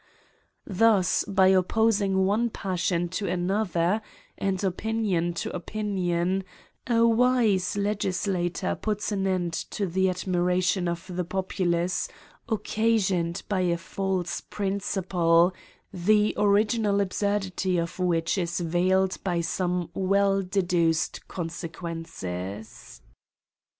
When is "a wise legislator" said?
6.87-8.73